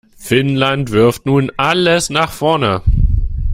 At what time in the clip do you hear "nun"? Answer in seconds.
1.27-1.51